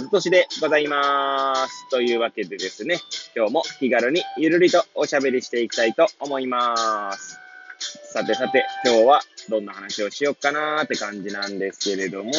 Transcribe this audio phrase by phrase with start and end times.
[0.00, 1.90] 和俊でございます。
[1.90, 3.00] というわけでですね、
[3.34, 7.40] 今日も気軽にゆるりとおしゃべりしていきたいと思います。
[8.12, 12.32] さてさて、今日はどんな話をしよっかなーって感じなんですけれども、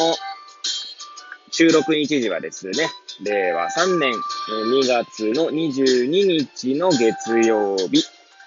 [1.50, 2.88] 収録日時はですね、
[3.24, 8.02] 令和3年2月の22日の月曜日、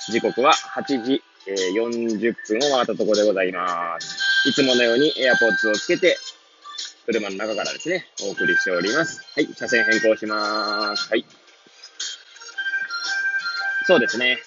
[0.09, 1.21] 時刻は8時
[1.77, 4.49] 40分を回ったところでございます。
[4.49, 6.17] いつものように AirPods をつけて
[7.05, 9.21] 車の中からですね、お送りしております。
[9.35, 11.09] はい、車線変更します。
[11.09, 11.25] はい。
[13.85, 14.39] そうですね。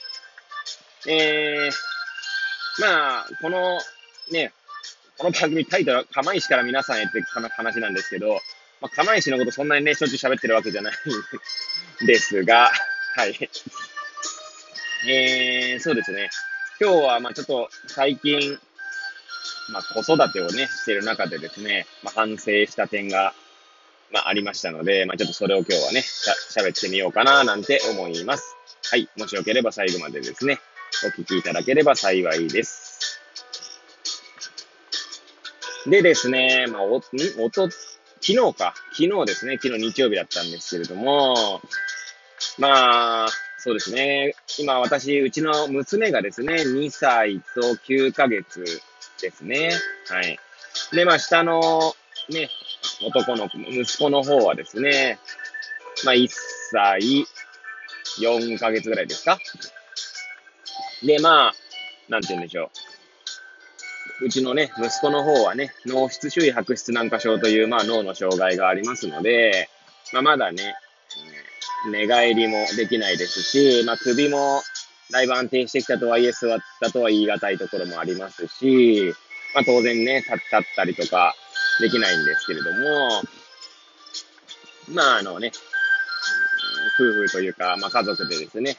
[1.07, 3.79] えー、まあ、この、
[4.31, 4.53] ね、
[5.19, 8.41] この番組タイトルは釜石から皆さんへって話なんですけど、
[8.81, 10.95] まあ、釜石のことそんなにね、しょっちゅう喋ってるわけじゃない
[12.05, 12.71] んですが、
[13.17, 13.51] はい。
[15.09, 16.31] えー、そうですね。
[16.81, 18.59] 今日は、まあちょっと最近、
[19.71, 23.35] まあ、子育てをね、してる中でですね、まあ、反省した点が、
[24.13, 28.57] まあ、ありましたので、まあ、ちょっとそれを今日はね、しゃ、喋ってみようかな、なんて思います。
[28.91, 29.09] はい。
[29.17, 30.61] もしよければ最後までですね、
[31.05, 33.21] お聞きいただければ幸いです。
[35.87, 38.75] でですね、まあ、お、おと、昨日か。
[38.93, 41.61] 昨日ですね、昨日日曜日だったんですけれども、
[42.59, 43.29] まあ、
[43.59, 44.35] そうですね。
[44.59, 48.65] 今私、うちの娘がですね、2歳と9ヶ月
[49.21, 49.71] ですね。
[50.09, 50.39] はい。
[50.93, 51.95] で、まあ、下の、
[52.29, 52.51] ね、
[53.05, 55.19] 男の子、息子の方はですね、
[56.05, 56.29] まあ、1
[56.71, 57.27] 歳
[58.21, 59.39] 4ヶ月ぐらいですか？
[61.05, 61.55] で、まあ、
[62.09, 62.71] なんて言うんでしょ
[64.23, 64.27] う。
[64.27, 69.69] うちのね、息子の方はね、脳室周囲白質軟化症という、まあ、脳の障害がありますので、
[70.13, 70.75] まあ、まだね、
[71.91, 74.63] 寝返りもできないですし、まあ、首も
[75.11, 79.15] だいぶ安定してきたとはいえ座ったとは言い難いところもありますし、
[79.55, 81.35] まあ当然ね、立ったりとか
[81.81, 83.23] できないんですけれども、
[84.89, 85.53] まああのね、
[86.99, 88.77] 夫婦というか、まあ家族でですね、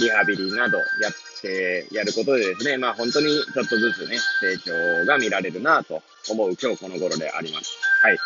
[0.00, 7.78] リハビリなどやってやることでですね、まあ本当にちょっとずつね、成長が見られるなと思う今日この頃であります。
[8.02, 8.18] はい。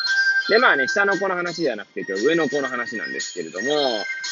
[0.49, 3.69] で、まあね、下の子の話じゃなくて、今日上の子の話なんですけれども、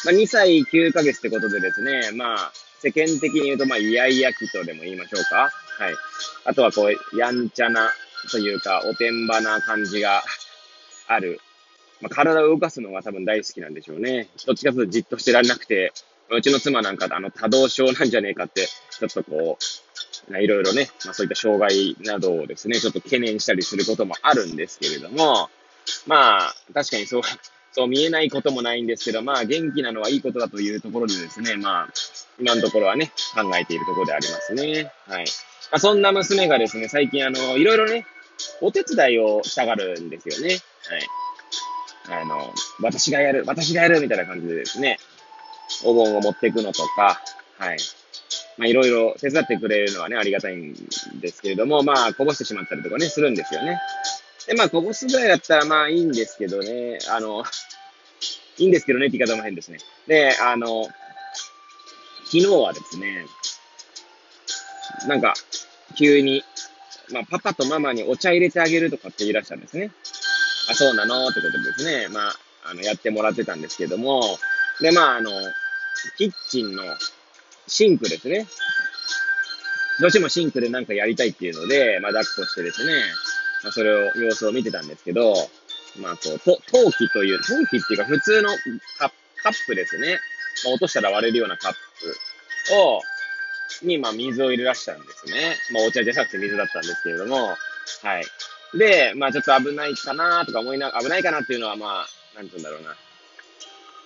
[0.05, 5.51] まあ、2歳9ヶ月ってことでですね、まあ、世間的に言うと、まあ、イヤイヤ期とでも言いましょうか。
[5.77, 5.93] はい。
[6.45, 7.91] あとは、こう、やんちゃな、
[8.31, 10.23] というか、おてんばな感じが
[11.07, 11.39] ある。
[12.01, 14.27] まあ、体を動かすのが多分大好きなんでしょうね。
[14.45, 15.93] どっちかというとじっとしてられなくて、
[16.29, 19.57] うちの妻なんか、あの、多動症なんじゃねえかって、ちょっとこ
[20.29, 25.49] う、いろいろね、まあ、そういった障害などをですね、ちょっと懸念したりすることもあるんですけれども、
[26.07, 27.21] まあ、確かにそう、
[27.71, 31.93] そう見えないこともないんですけど、まあ、元気なのはいいことだというところでですね、まあ、
[32.39, 34.91] 今のところはね、考えているところでありますね。
[35.07, 35.25] はい。
[35.71, 38.05] まあ、そんな娘がですね、最近あの、いろいろね、
[38.61, 40.59] お手伝いをしたがるんですよね。
[42.07, 42.21] はい。
[42.21, 44.99] あの、私がやる、私がやるみたいな感じでですね、
[45.83, 47.21] お盆を持っていくのとか、
[47.57, 47.77] はい。
[48.57, 50.73] まあ、いろいろ手伝ってくれるのはね、ありがたいん
[51.19, 53.79] ですけれども、まあ、こぼしてしまったりとかね、するんですよね。
[54.47, 57.43] で、まあ、こぼすぐらいだったらまあいいんですけどね、あの、
[58.57, 59.77] いいんですけどねって言い方も変ですね。
[60.07, 60.85] で、あの、
[62.25, 63.25] 昨日はですね、
[65.07, 65.33] なんか、
[65.97, 66.43] 急に、
[67.11, 69.91] まあ、パパとママにお茶入れてあげるとかって言い出したんですね。
[70.69, 72.07] あ、そうなのってことですね。
[72.09, 72.35] まあ、
[72.65, 74.21] あの、やってもらってたんですけども、
[74.81, 75.31] で、まあ、あの、
[76.17, 76.83] キッチンの
[77.67, 78.47] シンクですね。
[79.99, 82.93] どうしてもシンクでなんかやりたいっていうので、まあ、抱っこしてですね、
[83.63, 85.33] まあ、それを、様子を見てたんですけど、
[85.99, 88.49] まあ、こう、と、陶器という、陶器っていうか普通の
[88.99, 89.11] カ
[89.43, 90.19] カップですね。
[90.65, 91.73] まあ、落としたら割れるようなカッ
[92.69, 93.01] プを、
[93.83, 95.55] に、まあ、水を入れ出したんですね。
[95.71, 97.55] まあ、お茶じゃなくて水だったんですけれども、は
[98.19, 98.25] い。
[98.77, 102.95] で、まあ、ちょっと危ないかなとか思いな、危ないかなっていうのは、まあ、なんて言うんだろうな。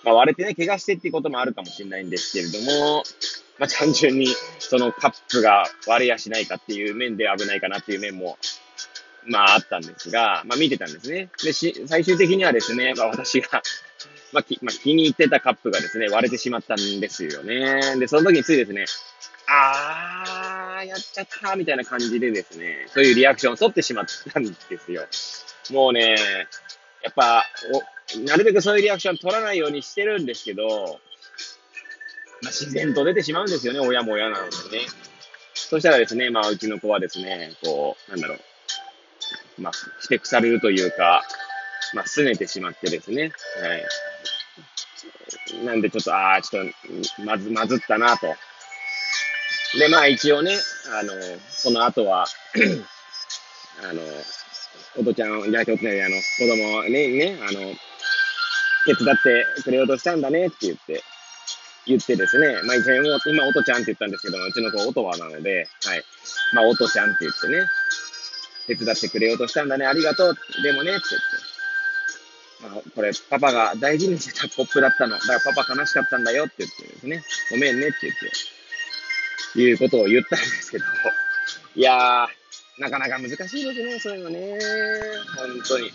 [0.04, 3.04] まあ、割れてね、怪我してっていうこともあるかもしれないんですけれども、
[3.58, 4.28] まあ、単純に、
[4.58, 8.38] そのカップが割れやしないかっていう面で危ないかなっていう面も
[9.26, 11.30] まああったんですが、まあ見てたんですね。
[11.42, 13.62] で、し、最終的にはですね、まあ私が
[14.32, 17.96] まあ、き、まあ、気に入ってたカップがですね、割れてしまったんですよね。
[17.98, 18.86] で、その時についですね、
[19.48, 25.06] あー、やっちゃったみたいな感じでですね、そういうリアクションを取ってしまったんですよ。
[25.70, 26.16] もうね、
[27.02, 27.44] やっぱ、
[28.16, 31.00] お、なるべくそういうリアクション取らないようにしてるんですけど、
[32.42, 34.86] まあ、自然と出てしまうんですよね、親も親なのでね。
[35.54, 38.40] そしたらですね、まあ、うちの子はですね、こう、なんだろう、
[39.58, 41.22] まあ、ふてくされるというか、
[41.94, 43.76] まあ、拗ねてしまってですね、は
[45.60, 45.64] い。
[45.64, 46.66] なんでちょっと、ああ、ちょっ
[47.16, 48.26] と、まず、まずったなと。
[49.78, 50.56] で、まあ一応ね、
[50.98, 51.12] あの、
[51.48, 52.26] その後は
[53.80, 54.02] あの、
[54.98, 57.60] おとちゃん、じゃあちょっとね、あの、子供ね、ね、あの、
[58.84, 61.02] 手伝ってくれようとしたんだねって言って、
[61.86, 66.04] 言ってですね、まあ一応今、おとちゃんって言ったんですけども、うちの子、おとはなので、はい。
[66.52, 67.66] まあ、おとちゃんって言ってね、
[68.76, 70.36] 手伝ってくれようとしたんだね、ありがとう。
[70.62, 71.02] でもね、って
[72.60, 72.74] 言って。
[72.74, 75.18] まあ、これ、パパが大事にしてたコップだったの。
[75.18, 78.14] だからパパ悲しかったんだよって言ってですね、ごめんねって言っ
[79.54, 80.84] て、いうことを言ったんですけど、
[81.74, 82.28] いやー、
[82.78, 84.58] なかなか難しいですね、そういうのね。
[85.36, 85.90] 本当に。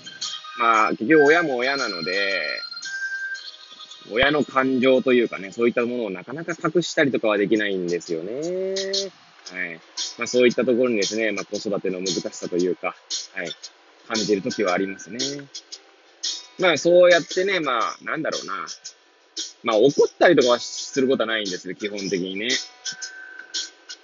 [0.60, 2.42] まあ、結局親も親なので、
[4.12, 8.42] 親の感情というかね、そういったものをなかなか隠したりとかはできないんですよね。
[9.54, 9.80] はい。
[10.18, 12.96] まあそういったところにですね、まあ子育ての難しさというか、
[13.34, 13.52] はい、
[14.08, 15.20] 感じるときはありますね。
[16.60, 18.54] まあそうやってね、まあなんだろうな。
[19.64, 22.50] まあ怒ったりとかはすることはないんですよ、基本的にね。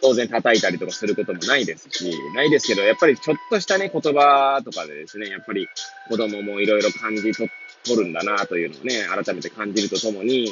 [0.01, 5.67] 当然叩いたりとかすることもないですし、ないですけど、やっぱりちょっとしたね、言葉とかでですね、やっぱり
[6.09, 7.49] 子供もいろいろ感じ取
[7.95, 10.51] るんだなというのをね、改めて感じるとともに、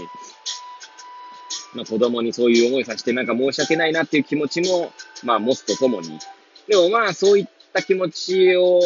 [1.74, 4.92] まあ子供にそういう思いさせてなんか申し訳ないなっていう気持ちも、
[5.24, 6.20] まあ持つとともに、
[6.68, 8.80] でもまあそういった気持ちを、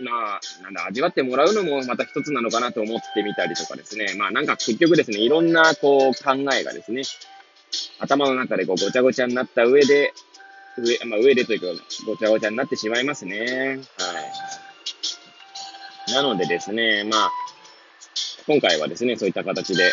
[0.00, 4.14] まあ、なんだ、味わってもらうのもまた一つなのかなと思ってみたりとかですね。
[4.16, 7.02] まあなんか結局ですね、いろんなこう考えがですね、
[7.98, 10.12] 頭の中でこうごちゃごちゃになった上で、
[10.78, 11.66] 上、まあ、上でというか、
[12.06, 13.80] ごちゃごちゃになってしまいますね。
[13.98, 14.12] は
[16.10, 16.12] い。
[16.12, 17.30] なのでですね、まあ、
[18.46, 19.92] 今回はですね、そういった形で、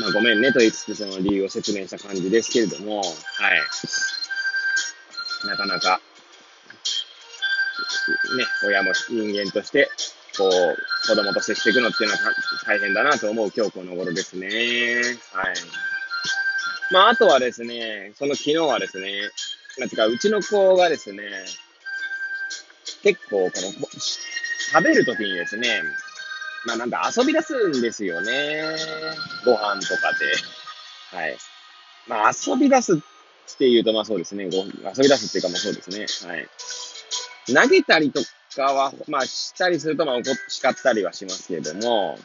[0.00, 3.08] まあ、ごめんねと言いつつ、その理由を説明した感じですけれども、はい。
[5.46, 6.00] なかなか、
[8.36, 9.88] ね、親も人間として、
[10.36, 10.76] こう、
[11.08, 12.32] 子供と接していくのっていうのは
[12.66, 14.48] 大変だなと思う今日この頃ですね。
[15.32, 15.54] はい。
[16.90, 19.12] まあ、あとはですね、その昨日はですね、
[19.78, 21.22] なんていうか、うちの子がですね、
[23.02, 23.72] 結構、この、
[24.72, 25.82] 食べるときにですね、
[26.68, 28.76] まあなんか遊び出すんですよね。
[29.46, 30.12] ご飯とか
[31.12, 31.16] で。
[31.16, 31.36] はい。
[32.06, 32.98] まあ遊び出すっ
[33.56, 34.50] ていうと、まあそうですね。
[34.50, 34.64] ご遊
[35.02, 36.30] び出すっていうかまあそうですね。
[36.30, 36.48] はい。
[37.54, 38.20] 投げたりと
[38.54, 40.16] かは、まあしたりすると、まあ
[40.48, 42.18] 叱ったりはしますけれども、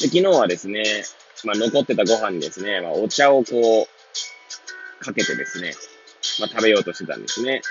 [0.00, 1.04] で昨日はですね、
[1.44, 5.74] まあ、残ってたご飯にですね、まあ、お茶をこう、かけてですね、
[6.40, 7.62] まあ、食べようとしてたんですね。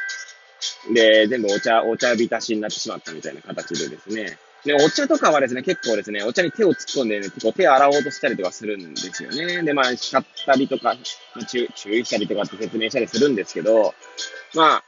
[0.94, 4.38] で、全部お茶、お茶浸しになってしまったみたいな形でですね。
[4.66, 9.64] で、お茶とかはですね、結構ですね、お茶に手を突っ込んでね、結構手を洗おうとしたりとかするんですよね。
[9.64, 10.96] で、まあ、叱ったりとか、
[11.48, 13.94] 注注意したりとかって説明したりするんですけど、
[14.54, 14.84] まあ、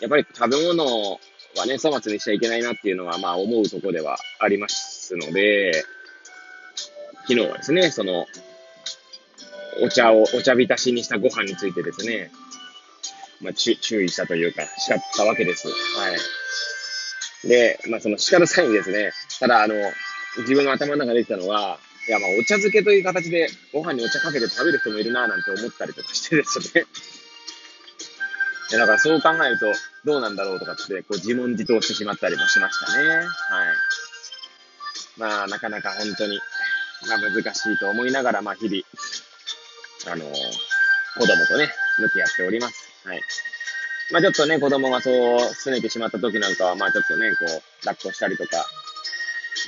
[0.00, 1.18] やっぱり食べ物
[1.56, 5.84] はね、粗末にしちゃいけないなっていうのは、まあ、思うとこではありますので、
[7.28, 8.26] 昨日はですね、その、
[9.80, 12.30] お茶を、お茶浸しにしたご飯についてですね、
[13.40, 15.68] まあ、注意したというか、叱ったわけです。
[15.68, 16.18] はい。
[17.44, 19.74] で、まあ、その叱る際にですね、ただ、あの、
[20.38, 21.78] 自分の頭の中で出てたのは、
[22.08, 26.84] いや、まあ、お茶漬けという形でご飯にお茶かけて食べる人もいるななんて思ったりとかしてですね。
[28.70, 29.66] いや、だからそう考えると、
[30.04, 33.08] どうなんだろうとかって、こう自問自答してしまったりもしましたね。
[33.08, 33.26] はい。
[35.18, 36.40] まあ、なかなか本当に、
[37.06, 38.82] まあ、難しいと思いながら、まあ、日々、
[40.12, 40.30] あのー、
[41.18, 42.88] 子供とね、向き合っております。
[43.04, 43.20] はい。
[44.12, 48.66] まあ、ちょっとね、子供がそう、拗ねてしまった時なんかは、まあ、ちょっとね、こう、抱っこしたりとか、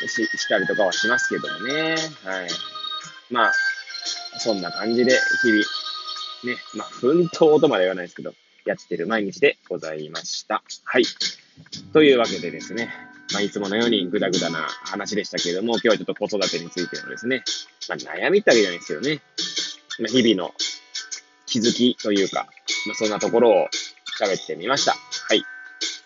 [0.06, 1.96] し、したりとかはしますけどもね。
[2.24, 2.48] はい。
[3.30, 3.52] まあ、
[4.38, 5.64] そんな感じで、日々、
[6.44, 8.34] ね、まあ、奮闘とまでは言わないですけど、
[8.66, 10.62] やってる毎日でございました。
[10.84, 11.04] はい。
[11.94, 12.90] というわけでですね、
[13.32, 17.44] まあ、いつものようにグダグダな話でしたけれども、今日はちょっと子育てについてのですね、
[17.88, 19.22] まあ、悩みってわけじゃないですよね。
[19.98, 20.54] まあ、日々の
[21.46, 22.46] 気づきというか、
[22.86, 23.68] まあ、そんなところを
[24.20, 24.92] 喋ってみました。
[24.92, 25.44] はい。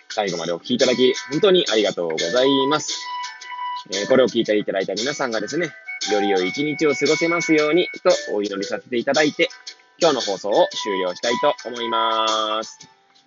[0.08, 2.98] 最後までお聞きいただき、本当にありがとうございます。
[3.90, 5.70] えー、これを聞いていただいた皆さんがですね、
[6.12, 9.48] より良い一日を過ごせますようにとお祈りさせていただいて、
[10.00, 12.78] 今日の放送を終了したいと思います。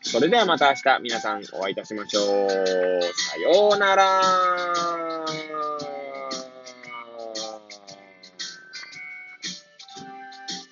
[0.04, 2.50] それではまた明日皆さんお会いいたしましょう。
[2.50, 5.41] さようなら。